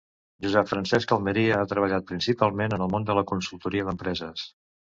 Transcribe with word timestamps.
Josep 0.45 0.71
Francesc 0.71 1.13
Almeria 1.15 1.59
ha 1.65 1.69
treballat 1.73 2.09
principalment 2.13 2.75
en 2.79 2.87
el 2.87 2.91
món 2.97 3.09
de 3.11 3.17
la 3.19 3.25
consultoria 3.35 3.89
d'empreses. 3.91 4.49